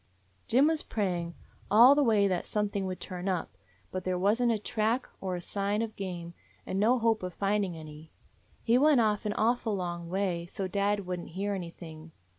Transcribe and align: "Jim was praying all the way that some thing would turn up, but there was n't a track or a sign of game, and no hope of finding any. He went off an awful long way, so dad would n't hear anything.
"Jim 0.47 0.65
was 0.65 0.81
praying 0.81 1.35
all 1.69 1.93
the 1.93 2.01
way 2.01 2.27
that 2.27 2.47
some 2.47 2.67
thing 2.67 2.87
would 2.87 2.99
turn 2.99 3.29
up, 3.29 3.55
but 3.91 4.03
there 4.03 4.17
was 4.17 4.41
n't 4.41 4.51
a 4.51 4.57
track 4.57 5.07
or 5.21 5.35
a 5.35 5.41
sign 5.41 5.83
of 5.83 5.95
game, 5.95 6.33
and 6.65 6.79
no 6.79 6.97
hope 6.97 7.21
of 7.21 7.35
finding 7.35 7.77
any. 7.77 8.11
He 8.63 8.79
went 8.79 8.99
off 8.99 9.27
an 9.27 9.33
awful 9.33 9.75
long 9.75 10.09
way, 10.09 10.47
so 10.47 10.67
dad 10.67 11.05
would 11.05 11.19
n't 11.19 11.29
hear 11.29 11.53
anything. 11.53 12.13